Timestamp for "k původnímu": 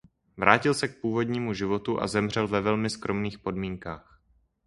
0.87-1.53